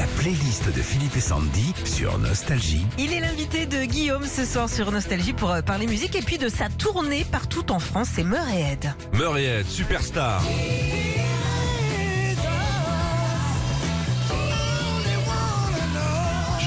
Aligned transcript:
La 0.00 0.06
playlist 0.18 0.74
de 0.74 0.80
Philippe 0.80 1.14
et 1.14 1.20
Sandy 1.20 1.74
sur 1.84 2.16
Nostalgie. 2.16 2.86
Il 2.96 3.12
est 3.12 3.20
l'invité 3.20 3.66
de 3.66 3.84
Guillaume 3.84 4.24
ce 4.24 4.46
soir 4.46 4.70
sur 4.70 4.90
Nostalgie 4.90 5.34
pour 5.34 5.50
euh, 5.50 5.60
parler 5.60 5.86
musique 5.86 6.16
et 6.16 6.22
puis 6.22 6.38
de 6.38 6.48
sa 6.48 6.70
tournée 6.70 7.26
partout 7.30 7.70
en 7.70 7.78
France, 7.78 8.08
c'est 8.14 8.24
Murrayhead. 8.24 8.94
Murrayhead, 9.12 9.66
superstar. 9.66 10.42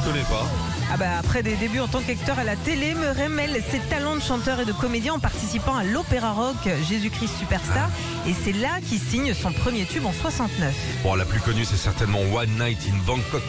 Je 0.04 0.10
connais 0.10 0.24
pas. 0.24 0.46
Ah 0.92 0.98
bah 0.98 1.06
après 1.18 1.44
des 1.44 1.56
débuts 1.56 1.80
en 1.80 1.88
tant 1.88 2.02
qu'acteur 2.02 2.38
à 2.38 2.44
la 2.44 2.56
télé, 2.56 2.94
Murray 2.94 3.30
mêle 3.30 3.62
ses 3.70 3.80
talents 3.80 4.16
de 4.16 4.22
chanteur 4.22 4.60
et 4.60 4.66
de 4.66 4.74
comédien 4.74 5.14
en 5.14 5.20
participant 5.20 5.76
à 5.76 5.84
l'opéra 5.84 6.34
rock 6.34 6.58
Jésus-Christ 6.88 7.40
Superstar 7.40 7.90
et 8.28 8.34
c'est 8.34 8.52
là 8.54 8.80
qu'il 8.88 9.00
signe 9.00 9.34
son 9.34 9.52
premier 9.52 9.86
tube 9.86 10.06
en 10.06 10.12
69. 10.12 10.74
Bon, 11.04 11.16
la 11.16 11.26
plus 11.26 11.40
connue, 11.40 11.66
c'est 11.66 11.78
certainement 11.78 12.20
One 12.34 12.52
Night 12.60 12.80
in 12.92 12.98
Bangkok. 13.06 13.44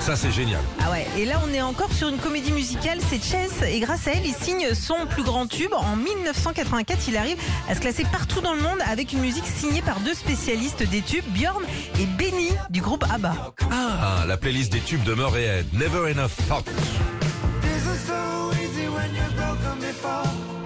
Ça, 0.00 0.16
c'est 0.16 0.30
génial. 0.32 0.60
Ah 0.82 0.90
ouais, 0.90 1.06
et 1.18 1.24
là 1.26 1.40
on 1.44 1.52
est 1.52 1.60
encore 1.60 1.92
sur 1.92 2.08
une 2.08 2.16
comédie 2.16 2.52
musicale, 2.52 2.98
c'est 3.08 3.22
Chess, 3.22 3.62
et 3.62 3.80
grâce 3.80 4.08
à 4.08 4.12
elle, 4.12 4.24
il 4.24 4.34
signe 4.34 4.74
son 4.74 5.06
plus 5.06 5.22
grand 5.22 5.46
tube. 5.46 5.72
En 5.74 5.94
1984, 5.94 7.08
il 7.08 7.16
arrive 7.16 7.36
à 7.68 7.74
se 7.74 7.80
classer 7.80 8.04
partout 8.10 8.40
dans 8.40 8.54
le 8.54 8.62
monde 8.62 8.78
avec 8.86 9.12
une 9.12 9.20
musique 9.20 9.44
signée 9.46 9.82
par 9.82 10.00
deux 10.00 10.14
spécialistes 10.14 10.82
des 10.82 11.02
tubes, 11.02 11.24
Björn 11.34 11.62
et 12.00 12.06
Benny 12.06 12.50
du 12.70 12.80
groupe 12.80 13.04
ABBA. 13.12 13.34
Ah, 13.70 14.24
la 14.26 14.36
playlist 14.38 14.72
des 14.72 14.80
tubes 14.80 15.04
de 15.04 15.14
Murrayhead. 15.14 15.66
Never 15.74 16.10
enough 16.10 16.30
fuck. 16.48 16.64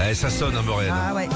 Eh, 0.08 0.14
ça 0.14 0.30
sonne 0.30 0.56
à 0.56 0.62
Murrayhead. 0.62 0.94
Ah 0.94 1.14
ouais. 1.14 1.28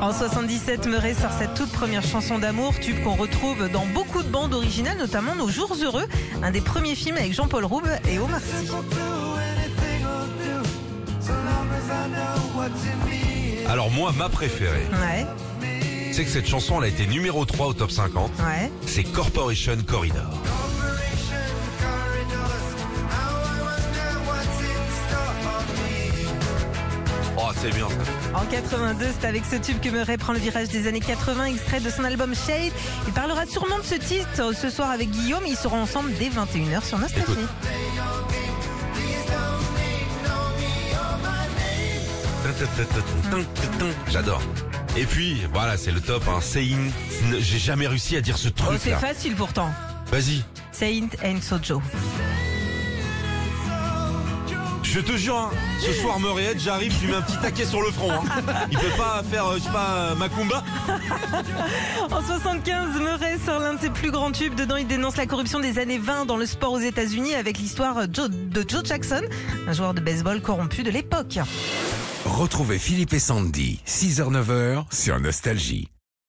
En 0.00 0.12
77, 0.14 0.86
Murray 0.86 1.14
sort 1.14 1.30
cette 1.38 1.54
toute 1.54 1.70
première 1.72 2.02
chanson 2.02 2.38
d'amour, 2.38 2.74
tube 2.80 3.02
qu'on 3.04 3.14
retrouve 3.16 3.68
dans 3.68 3.84
beaucoup 3.86 4.22
de 4.22 4.28
bandes 4.28 4.54
originales, 4.54 4.96
notamment 4.98 5.34
Nos 5.34 5.48
Jours 5.48 5.76
Heureux, 5.82 6.06
un 6.42 6.50
des 6.50 6.60
premiers 6.62 6.94
films 6.94 7.16
avec 7.18 7.34
Jean-Paul 7.34 7.64
Roube 7.66 7.88
et 8.08 8.18
Omar 8.18 8.40
Sy. 8.40 8.66
Alors 13.68 13.90
moi, 13.90 14.12
ma 14.16 14.28
préférée, 14.28 14.86
Ouais, 14.92 15.26
c'est 16.12 16.24
que 16.24 16.30
cette 16.30 16.48
chanson, 16.48 16.78
elle 16.78 16.86
a 16.86 16.88
été 16.88 17.06
numéro 17.06 17.44
3 17.44 17.66
au 17.68 17.72
top 17.72 17.90
50. 17.90 18.30
ouais. 18.40 18.70
C'est 18.86 19.04
Corporation 19.04 19.76
Corridor. 19.86 20.30
Oh, 27.50 27.54
c'est 27.60 27.74
bien. 27.74 27.88
ça. 27.88 28.38
En 28.40 28.44
82, 28.46 29.06
c'est 29.20 29.26
avec 29.26 29.42
ce 29.44 29.56
tube 29.56 29.80
que 29.80 29.88
Murray 29.88 30.16
prend 30.16 30.32
le 30.32 30.38
virage 30.38 30.68
des 30.68 30.86
années 30.86 31.00
80, 31.00 31.46
extrait 31.46 31.80
de 31.80 31.90
son 31.90 32.04
album 32.04 32.32
Shade. 32.34 32.72
Il 33.08 33.12
parlera 33.12 33.44
sûrement 33.46 33.78
de 33.78 33.84
ce 33.84 33.96
titre 33.96 34.54
ce 34.54 34.70
soir 34.70 34.90
avec 34.90 35.10
Guillaume. 35.10 35.42
Ils 35.46 35.56
seront 35.56 35.80
ensemble 35.82 36.12
dès 36.18 36.28
21h 36.28 36.84
sur 36.84 36.98
Nostalgie. 36.98 37.26
J'adore. 44.10 44.42
Et 44.96 45.04
puis, 45.04 45.42
voilà, 45.52 45.76
c'est 45.76 45.92
le 45.92 46.00
top. 46.00 46.22
Hein. 46.28 46.40
J'ai 47.38 47.58
jamais 47.58 47.86
réussi 47.86 48.16
à 48.16 48.20
dire 48.20 48.36
ce 48.36 48.48
Oh, 48.48 48.52
truc 48.66 48.80
c'est 48.82 48.90
facile 48.92 49.34
pourtant. 49.34 49.70
Vas-y. 50.10 50.42
Saint 50.72 51.08
and 51.24 51.40
Sojo. 51.40 51.80
Je 54.92 54.98
te 54.98 55.16
jure, 55.16 55.36
hein, 55.38 55.50
ce 55.78 55.92
soir 55.92 56.18
Murrayhead, 56.18 56.58
j'arrive, 56.58 56.92
je 56.92 57.00
lui 57.06 57.12
mets 57.12 57.18
un 57.18 57.22
petit 57.22 57.38
taquet 57.38 57.64
sur 57.64 57.80
le 57.80 57.90
front. 57.92 58.10
Hein. 58.10 58.24
Il 58.72 58.76
peut 58.78 58.86
pas 58.96 59.22
faire, 59.30 59.46
euh, 59.46 59.56
je 59.58 59.62
sais 59.62 59.70
pas, 59.70 59.88
euh, 60.10 60.14
Macumba. 60.16 60.64
En 62.10 62.20
75, 62.20 62.98
Murray 63.00 63.38
sort 63.46 63.60
l'un 63.60 63.74
de 63.74 63.80
ses 63.80 63.90
plus 63.90 64.10
grands 64.10 64.32
tubes. 64.32 64.56
Dedans, 64.56 64.74
il 64.76 64.86
dénonce 64.88 65.16
la 65.16 65.26
corruption 65.26 65.60
des 65.60 65.78
années 65.78 65.98
20 65.98 66.24
dans 66.26 66.36
le 66.36 66.44
sport 66.44 66.72
aux 66.72 66.80
États-Unis 66.80 67.34
avec 67.34 67.58
l'histoire 67.58 67.98
Joe- 68.12 68.30
de 68.30 68.64
Joe 68.68 68.82
Jackson, 68.84 69.22
un 69.68 69.72
joueur 69.72 69.94
de 69.94 70.00
baseball 70.00 70.40
corrompu 70.42 70.82
de 70.82 70.90
l'époque. 70.90 71.38
Retrouvez 72.24 72.78
Philippe 72.78 73.12
et 73.12 73.20
Sandy, 73.20 73.80
6h-9h 73.86 74.84
sur 74.92 75.20
Nostalgie. 75.20 75.88